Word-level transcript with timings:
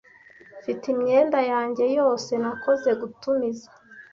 Mfite 0.59 0.83
imyenda 0.93 1.39
yanjye 1.51 1.85
yose 1.97 2.31
nakoze 2.43 2.89
gutumiza. 3.01 3.67